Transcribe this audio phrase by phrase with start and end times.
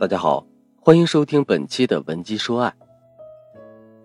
[0.00, 0.46] 大家好，
[0.80, 2.72] 欢迎收听本期的文姬说爱。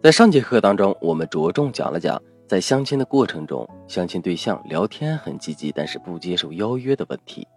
[0.02, 7.48] 在上节课当中，我们着重讲了讲在相亲的过程中，相亲对象聊天很积极，但是不接受邀约的问题，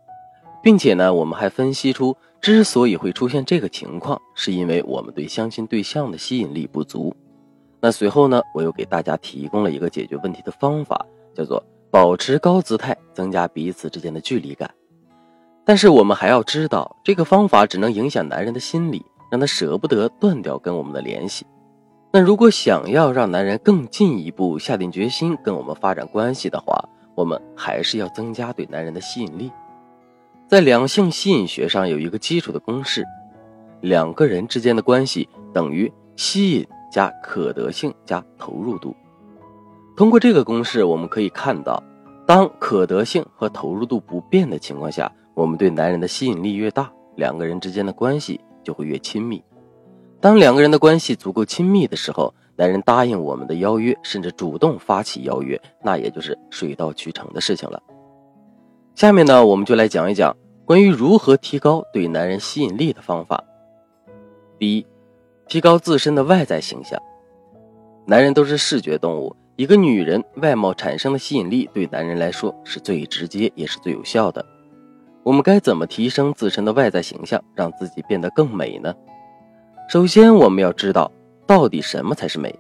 [0.62, 7.16] 并且呢，我们还分析出之所以会出现这个情况，是因为我们对相亲对象的吸引力不足。
[7.80, 14.70] 那随后呢，我又给大家提供了一个解决问题的方法，叫做保持高姿态，增加彼此之间的距离感。
[15.66, 21.44] 但是我们还要知道，这个方法只能影响男人的心理，让他舍不得断掉跟我们的联系。
[22.12, 29.50] 那如果想要让男人更进一步下定决心跟我们发展关系的话，我们还是要增加对男人的吸引力。
[30.46, 33.04] 在两性吸引学上有一个基础的公式：
[33.80, 38.94] 两个人之间的关系等于吸引加可得性加投入度。
[39.96, 41.82] 通过这个公式，我们可以看到，
[42.24, 49.44] 当可得性和投入度不变的情况下，我们对男人的吸引力越大，两个人之间的关系就会越亲密。
[50.18, 57.82] 当两个人的关系足够亲密的时候，男人答应我们的邀约，甚至主动发起邀约，那也就是水到渠成的事情了。
[58.94, 60.34] 下面呢，我们就来讲一讲
[60.64, 63.44] 关于如何提高对男人吸引力的方法。
[64.58, 64.86] 第一，
[65.48, 66.98] 提高自身的外在形象。
[68.06, 74.42] 男人都是视觉动物，一个女人外貌产生的吸引力，对男人来说是最直接也是最有效的。
[75.26, 78.94] 我们该怎么提升自身的外在形象，让自己变得更美呢？
[79.88, 81.10] 首先，我们要知道
[81.48, 82.56] 到底什么才是美。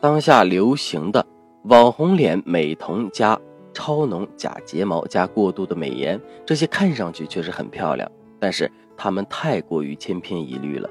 [0.00, 1.26] 当下流行的
[1.64, 3.36] 网红脸、美瞳加
[3.74, 10.88] 超浓假睫毛加过度的美颜，这些看上去确实很漂亮，但是它们太过于千篇一律了，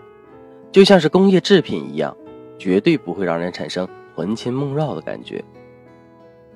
[0.73, 2.13] 就像是工业制品一样，
[2.59, 5.41] 绝对不会让人产生魂牵梦绕的感觉。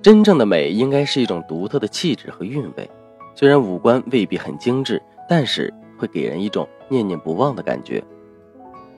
[0.01, 2.89] 真正的美应该是一种独特的气质和韵味。
[3.33, 8.03] 虽然五官未必很精致，但是会给人一种念念不忘的感觉。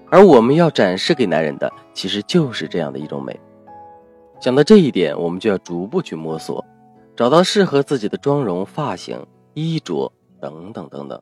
[0.09, 3.39] 而我们要展示给男人的，其实就是这样的一种美。
[4.39, 6.63] 想到这一点，我们就要逐步去摸索，
[7.15, 11.21] 找到适合自己的妆容、发型、衣着等等等等。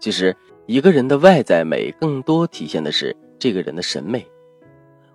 [0.00, 0.36] 其实，
[0.66, 4.26] 一个人的外在美，更多体现的是这个人的审美。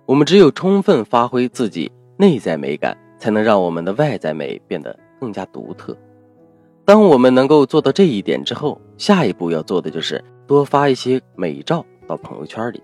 [0.06, 5.96] 我们只有充分发挥自己内在美感，才能让我们的外在美变得更加独特。
[6.90, 12.82] 当我们能够做到这一点之后，下一步要做的就是多发一些美照到朋友圈里。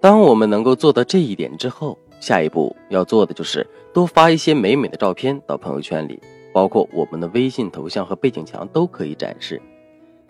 [0.00, 6.22] 当我们能够做到这一点之后，下一步要做的就是多发一些美美的照片到朋友圈里，
[6.54, 9.60] 包括我们的微信头像和背景墙都可以展示。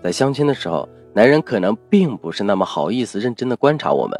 [0.02, 4.18] 在相亲的时候，男人可能并不是那么好意思认真的观察我们，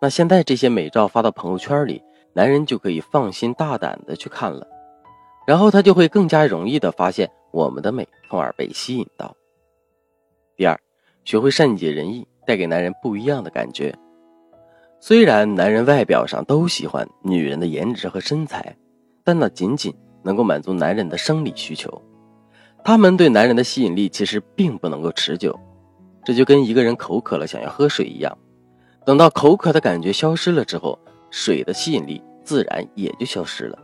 [0.00, 2.02] 那现在这些美照发到朋友圈里，
[2.32, 4.66] 男人就可以放心大胆的去看了，
[5.46, 7.30] 然后他就会更加容易的发现。
[7.58, 9.34] 我们的美，从而被吸引到。
[10.56, 10.78] 第二，
[11.24, 13.92] 学会善解人意，带给男人不一样的感觉。
[15.00, 18.76] 虽然男人外表上都喜欢女人的颜值和身材，
[19.24, 19.92] 但那仅仅
[20.22, 22.00] 能够满足男人的生理需求。
[22.84, 25.58] 他们对男人的吸引力其实并不能够持久。
[26.24, 28.38] 这就跟一个人口渴了想要喝水一样，
[29.04, 30.96] 等到口渴的感觉消失了之后，
[31.32, 33.76] 水的吸引力自然也就消失了。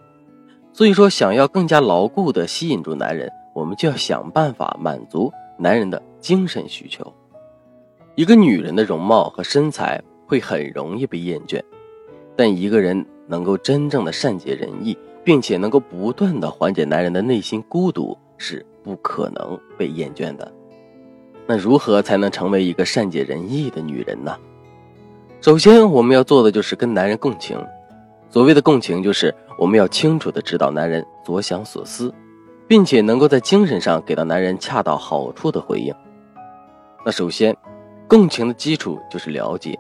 [0.72, 3.28] 所以说，想要更加牢固的吸引住男人。
[3.54, 7.10] 我们就要想办法满足男人的精神需求。
[8.16, 11.62] 一个女人的容貌和身材会很容易被厌倦，
[12.36, 20.52] 但一个人能够真正的善解人意，并且能够不断的缓解男人的内心孤独，是不可能被厌倦的。
[21.46, 24.36] 那如何才能成为一个善解人意的女人呢？
[25.40, 27.58] 首先，我们要做的就是跟男人共情。
[28.30, 32.12] 所谓的共情，就是我们要清楚的知道男人所想所思。
[32.66, 35.94] 并且能够在精神上给到男人恰到好处的回应。
[37.04, 37.56] 那首先，
[38.08, 39.78] 共情的基础就是了解。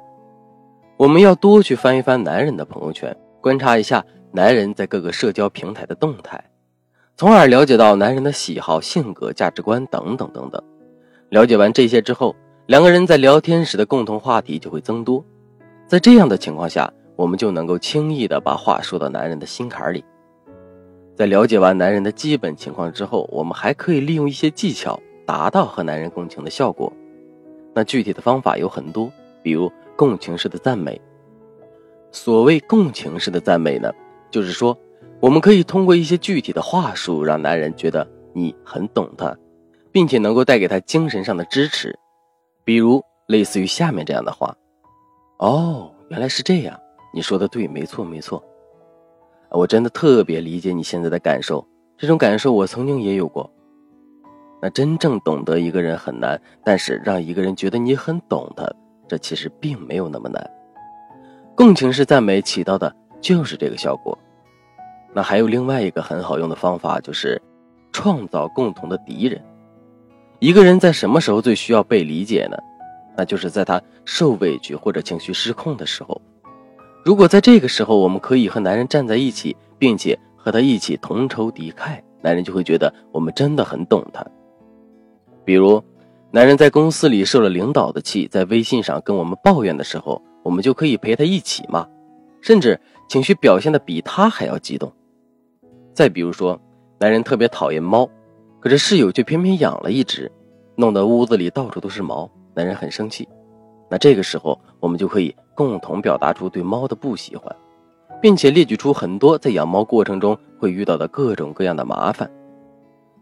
[0.96, 6.42] 我们要多去翻一翻男人的朋友圈，观察一下男人在各个社交平台的动态，
[7.16, 10.62] 从而了解到男人的喜好、性格、价值观等等等等。
[11.30, 12.36] 了解完这些之后，
[12.66, 15.24] 两个人在聊天时的共同话题就会增多。
[15.86, 20.04] 在这样的情况下，我们就能够轻易的把话说到男人的心坎里。
[21.16, 26.92] 在了解完男人的基本情况之后，我们还可以利用一些技巧，达到和男人共情的效果。
[27.72, 29.10] 那具体的方法有很多，
[29.42, 31.00] 比如共情式的赞美。
[32.10, 33.92] 所谓共情式的赞美呢，
[34.30, 34.76] 就是说，
[35.20, 39.36] 我们可以通过一些具体的话术，让男人觉得你很懂他，
[39.92, 41.96] 并且能够带给他精神上的支持。
[42.64, 44.56] 比如类似于下面这样的话
[45.38, 46.78] ：“哦，原来是这样，
[47.12, 48.42] 你说的对，没错，没错。”
[49.56, 51.64] 我真的特别理解你现在的感受，
[51.96, 53.48] 这种感受我曾经也有过。
[54.60, 58.68] 那真正懂得一个人很难，但是让一个人觉得你很懂他，
[59.06, 60.50] 这其实并没有那么难。
[61.54, 64.18] 共情式赞美起到的就是这个效果。
[65.12, 67.40] 那还有另外一个很好用的方法，就是
[67.92, 69.40] 创造共同的敌人。
[70.40, 72.56] 一个人在什么时候最需要被理解呢？
[73.16, 76.20] 那就是在他受委屈或者情绪失控的时候。
[77.04, 84.24] 如果在这个时候，我们可以和男人站在一起，并且和他一起同仇敌忾，男人就会觉得我们真的很懂他。
[85.44, 85.84] 比如，
[86.30, 91.86] 男人在公司里受了领导的气，在微信上跟我们抱怨的时候，我们就可以陪他一起骂，
[92.40, 94.90] 甚至情绪表现的比他还要激动。
[95.92, 96.58] 再比如说，
[96.98, 98.08] 男人特别讨厌猫，
[98.60, 100.32] 可是室友却偏偏养了一只，
[100.74, 103.28] 弄得屋子里到处都是毛，男人很生气。
[103.94, 107.54] 那这个时候，我们就可以共同表达出对猫的不喜欢，
[108.20, 112.28] 并且列举出很多在养猫过程中会遇到的各种各样的麻烦，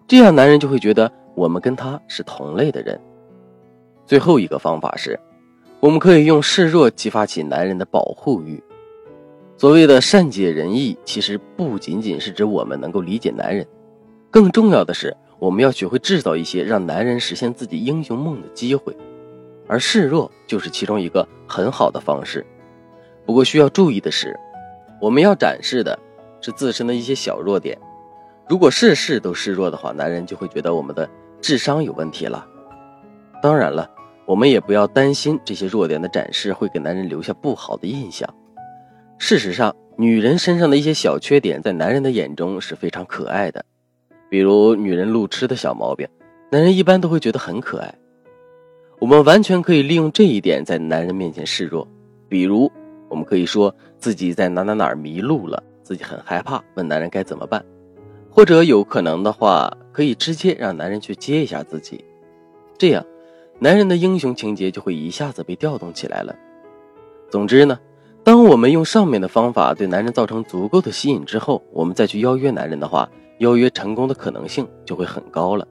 [0.09, 2.99] 这样男人就会觉得我们跟他是同类的人。
[4.07, 5.21] 最后一个方法是，
[5.79, 8.59] 我们可以用示弱激发起男人的保护欲。
[9.59, 13.67] 所谓的善解人意，其实不仅仅是指我们能够理解男人，
[14.31, 18.97] 更重要的是，我们要学会制造一些让男人实现自己英雄梦的机会，
[19.73, 22.45] 而示弱就是其中一个很好的方式。
[23.25, 24.39] 不过需要注意的是，
[25.01, 25.99] 我们要展示的
[26.43, 27.79] 是自身的一些小弱点。
[28.47, 31.09] 如果事事都示弱的话，男人就会觉得我们的
[31.41, 32.47] 智商有问题了。
[33.43, 33.91] 当然了，
[34.27, 38.29] 我们也不要担心这些弱点的展示会给男人留下不好的印象。
[39.17, 43.65] 事实上，女人身上的一些小缺点，在男人的眼中是非常可爱的。
[44.29, 46.07] 比如，女人路痴的小毛病，
[46.51, 47.95] 男人一般都会觉得很可爱。
[49.03, 51.85] 我们完全可以利用这一点，在男人面前示弱。
[52.29, 52.71] 比如，
[53.09, 57.65] 我们可以说自己在哪哪哪迷路了，自己很害怕，问男人该怎么办。
[58.31, 62.05] 或者，有可能的话，可以直接让男人去接一下自己。
[62.79, 63.05] 这样，
[63.59, 66.33] 男人的英雄情节就会一下子被调动起来了。
[67.29, 67.77] 总之呢。
[68.23, 75.67] 当我们用上面的方法对男人造成足够的吸引之后，我们再去邀约男人的话，邀约成功的可能性就会很高了。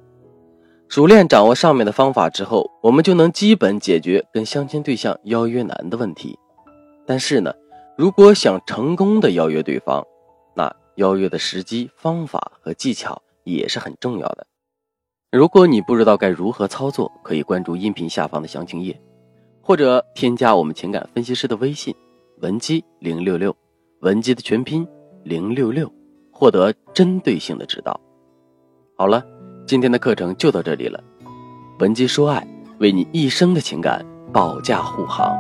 [0.92, 6.38] 熟练掌握上面的方法之后，我们就能基本解决跟相亲对象邀约难的问题。
[7.06, 7.54] 但是呢，
[7.98, 10.06] 如果想成功的邀约对方，
[10.54, 14.46] 那邀约的时机、方法和技巧也是很重要的。
[15.32, 19.02] 如果你不知道该如何操作，可以关注音频下方的详情页，
[19.62, 21.96] 或者添加我们情感分析师的微信。
[22.42, 23.56] 文姬零六六，
[24.02, 24.86] 文姬的全拼
[25.24, 25.90] 零六六，
[26.34, 27.98] 获得针对性的指导。
[28.98, 29.26] 好了，
[29.71, 31.01] 今天的课程就到这里了。
[31.79, 32.45] 文姬说爱，
[32.79, 35.33] 为你一生的情感保驾护航。